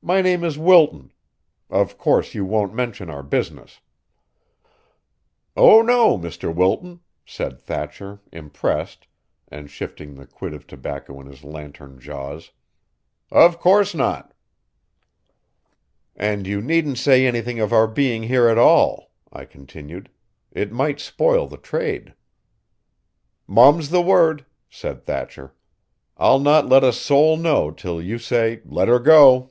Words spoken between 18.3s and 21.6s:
at all," I continued. "It might spoil the